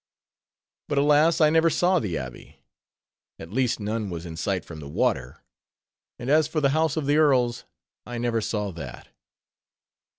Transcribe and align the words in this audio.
But, 0.87 0.97
alas! 0.97 1.39
I 1.39 1.51
never 1.51 1.69
saw 1.69 1.99
the 1.99 2.17
Abbey; 2.17 2.63
at 3.37 3.51
least 3.51 3.79
none 3.79 4.09
was 4.09 4.25
in 4.25 4.35
sight 4.35 4.65
from 4.65 4.79
the 4.79 4.89
water: 4.89 5.43
and 6.17 6.27
as 6.27 6.47
for 6.47 6.59
the 6.59 6.69
house 6.73 6.97
of 6.97 7.05
the 7.05 7.17
earls, 7.17 7.65
I 8.03 8.17
never 8.17 8.41
saw 8.41 8.71
that. 8.71 9.09